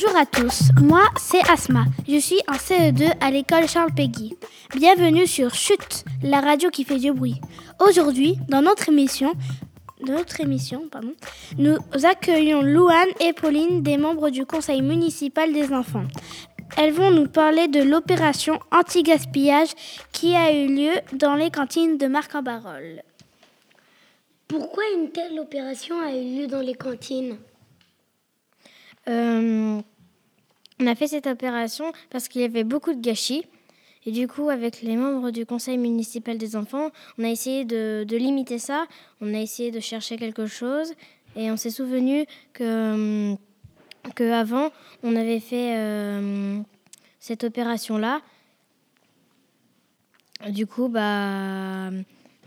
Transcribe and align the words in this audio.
Bonjour 0.00 0.16
à 0.16 0.26
tous, 0.26 0.70
moi 0.80 1.02
c'est 1.16 1.40
Asma. 1.50 1.84
Je 2.06 2.20
suis 2.20 2.40
en 2.46 2.52
CE2 2.52 3.14
à 3.20 3.32
l'école 3.32 3.66
Charles 3.66 3.92
Péguy. 3.92 4.36
Bienvenue 4.76 5.26
sur 5.26 5.52
Chute, 5.52 6.04
la 6.22 6.40
radio 6.40 6.70
qui 6.70 6.84
fait 6.84 7.00
du 7.00 7.12
bruit. 7.12 7.40
Aujourd'hui, 7.80 8.36
dans 8.48 8.62
notre 8.62 8.90
émission, 8.90 9.32
nous 10.06 11.76
accueillons 12.04 12.62
Louane 12.62 13.08
et 13.18 13.32
Pauline, 13.32 13.82
des 13.82 13.96
membres 13.96 14.30
du 14.30 14.46
conseil 14.46 14.82
municipal 14.82 15.52
des 15.52 15.72
enfants. 15.72 16.06
Elles 16.76 16.92
vont 16.92 17.10
nous 17.10 17.26
parler 17.26 17.66
de 17.66 17.82
l'opération 17.82 18.60
anti-gaspillage 18.70 19.70
qui 20.12 20.36
a 20.36 20.52
eu 20.52 20.68
lieu 20.68 20.92
dans 21.14 21.34
les 21.34 21.50
cantines 21.50 21.98
de 21.98 22.06
Marc-en-Barol. 22.06 23.02
Pourquoi 24.46 24.84
une 24.96 25.10
telle 25.10 25.40
opération 25.40 26.00
a 26.00 26.12
eu 26.12 26.42
lieu 26.42 26.46
dans 26.46 26.62
les 26.62 26.74
cantines 26.74 27.36
euh, 29.08 29.80
On 30.77 30.77
a 30.88 30.94
fait 30.94 31.06
cette 31.06 31.26
opération 31.26 31.92
parce 32.10 32.28
qu'il 32.28 32.40
y 32.40 32.44
avait 32.44 32.64
beaucoup 32.64 32.92
de 32.92 33.00
gâchis. 33.00 33.44
Et 34.06 34.10
du 34.10 34.26
coup, 34.26 34.48
avec 34.48 34.82
les 34.82 34.96
membres 34.96 35.30
du 35.30 35.44
conseil 35.44 35.76
municipal 35.78 36.38
des 36.38 36.56
enfants, 36.56 36.90
on 37.18 37.24
a 37.24 37.28
essayé 37.28 37.64
de, 37.64 38.06
limiter 38.10 38.58
ça. 38.58 38.86
On 39.20 39.34
a 39.34 39.38
essayé 39.38 39.70
de 39.70 39.80
chercher 39.80 40.16
quelque 40.16 40.46
chose. 40.46 40.94
Et 41.36 41.50
on 41.50 41.56
s'est 41.56 41.70
souvenu 41.70 42.24
que, 42.52 43.34
que 44.14 44.32
avant, 44.32 44.70
on 45.02 45.14
avait 45.14 45.40
fait 45.40 45.76
euh, 45.76 46.58
cette 47.20 47.44
opération-là. 47.44 48.20
Du 50.50 50.66
coup, 50.66 50.88
bah 50.88 51.90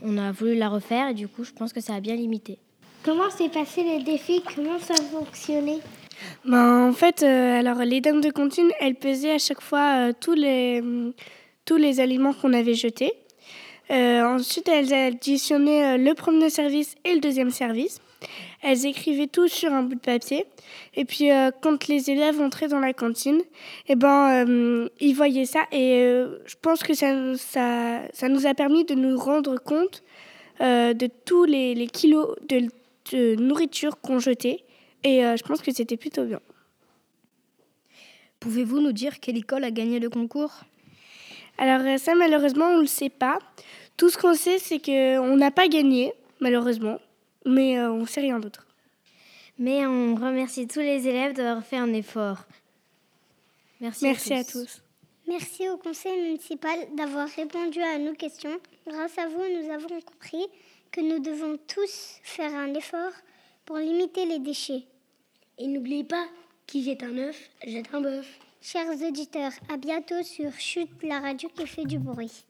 on 0.01 0.17
a 0.17 0.31
voulu 0.31 0.55
la 0.55 0.69
refaire 0.69 1.09
et 1.09 1.13
du 1.13 1.27
coup, 1.27 1.43
je 1.43 1.51
pense 1.51 1.73
que 1.73 1.81
ça 1.81 1.95
a 1.95 1.99
bien 1.99 2.15
limité. 2.15 2.57
Comment 3.03 3.29
s'est 3.29 3.49
passé 3.49 3.83
les 3.83 4.03
défis? 4.03 4.43
Comment 4.55 4.79
ça 4.79 4.93
a 4.93 5.01
fonctionné? 5.01 5.79
Ben, 6.45 6.87
En 6.89 6.93
fait, 6.93 7.23
euh, 7.23 7.59
alors 7.59 7.79
les 7.79 8.01
dames 8.01 8.21
de 8.21 8.29
cantine, 8.29 8.69
elles 8.79 8.95
pesaient 8.95 9.33
à 9.33 9.37
chaque 9.37 9.61
fois 9.61 10.09
euh, 10.09 10.13
tous, 10.19 10.33
les, 10.33 10.81
tous 11.65 11.77
les 11.77 11.99
aliments 11.99 12.33
qu'on 12.33 12.53
avait 12.53 12.73
jetés. 12.73 13.13
Euh, 13.89 14.23
ensuite, 14.23 14.69
elles 14.69 14.93
additionnaient 14.93 15.97
le 15.97 16.13
premier 16.13 16.49
service 16.49 16.95
et 17.03 17.13
le 17.13 17.19
deuxième 17.19 17.51
service. 17.51 17.99
Elles 18.61 18.85
écrivaient 18.85 19.27
tout 19.27 19.47
sur 19.47 19.73
un 19.73 19.83
bout 19.83 19.95
de 19.95 19.99
papier. 19.99 20.45
Et 20.95 21.03
puis, 21.03 21.29
quand 21.61 21.87
les 21.87 22.11
élèves 22.11 22.39
entraient 22.39 22.67
dans 22.67 22.79
la 22.79 22.93
cantine, 22.93 23.41
eh 23.87 23.95
ben, 23.95 24.87
ils 24.99 25.13
voyaient 25.13 25.45
ça. 25.45 25.61
Et 25.71 26.03
je 26.45 26.55
pense 26.61 26.83
que 26.83 26.93
ça, 26.93 27.35
ça, 27.35 28.01
ça, 28.13 28.29
nous 28.29 28.45
a 28.45 28.53
permis 28.53 28.85
de 28.85 28.93
nous 28.93 29.17
rendre 29.17 29.57
compte 29.57 30.03
de 30.59 31.09
tous 31.25 31.45
les, 31.45 31.73
les 31.73 31.87
kilos 31.87 32.35
de, 32.47 32.67
de 33.11 33.35
nourriture 33.35 33.99
qu'on 33.99 34.19
jetait. 34.19 34.63
Et 35.03 35.21
je 35.21 35.43
pense 35.43 35.61
que 35.61 35.71
c'était 35.71 35.97
plutôt 35.97 36.25
bien. 36.25 36.39
Pouvez-vous 38.39 38.79
nous 38.81 38.91
dire 38.91 39.19
quelle 39.19 39.37
école 39.37 39.63
a 39.63 39.71
gagné 39.71 39.99
le 39.99 40.09
concours? 40.09 40.61
Alors 41.57 41.99
ça, 41.99 42.15
malheureusement, 42.15 42.65
on 42.65 42.77
ne 42.77 42.81
le 42.81 42.87
sait 42.87 43.09
pas. 43.09 43.39
Tout 43.97 44.09
ce 44.09 44.17
qu'on 44.17 44.33
sait, 44.33 44.57
c'est 44.59 44.79
qu'on 44.79 45.35
n'a 45.37 45.51
pas 45.51 45.67
gagné, 45.67 46.13
malheureusement, 46.39 46.99
mais 47.45 47.79
on 47.79 48.01
ne 48.01 48.05
sait 48.05 48.21
rien 48.21 48.39
d'autre. 48.39 48.65
Mais 49.59 49.85
on 49.85 50.15
remercie 50.15 50.67
tous 50.67 50.79
les 50.79 51.07
élèves 51.07 51.33
d'avoir 51.33 51.63
fait 51.63 51.77
un 51.77 51.93
effort. 51.93 52.45
Merci, 53.79 54.05
Merci 54.05 54.33
à, 54.33 54.43
tous. 54.43 54.49
à 54.49 54.61
tous. 54.61 54.83
Merci 55.27 55.69
au 55.69 55.77
conseil 55.77 56.19
municipal 56.21 56.77
d'avoir 56.95 57.27
répondu 57.29 57.79
à 57.81 57.97
nos 57.97 58.13
questions. 58.13 58.59
Grâce 58.87 59.17
à 59.17 59.27
vous, 59.27 59.37
nous 59.37 59.71
avons 59.71 60.01
compris 60.01 60.47
que 60.91 61.01
nous 61.01 61.19
devons 61.19 61.57
tous 61.67 62.19
faire 62.23 62.53
un 62.53 62.73
effort 62.73 63.11
pour 63.65 63.77
limiter 63.77 64.25
les 64.25 64.39
déchets. 64.39 64.83
Et 65.57 65.67
n'oubliez 65.67 66.03
pas, 66.03 66.25
qui 66.65 66.83
jette 66.83 67.03
un 67.03 67.17
œuf, 67.17 67.49
jette 67.65 67.93
un 67.93 68.01
bœuf. 68.01 68.27
Chers 68.61 68.89
auditeurs, 69.07 69.51
à 69.71 69.77
bientôt 69.77 70.23
sur 70.23 70.51
Chute, 70.53 71.03
la 71.03 71.19
radio 71.19 71.49
qui 71.49 71.67
fait 71.67 71.85
du 71.85 71.99
bruit. 71.99 72.45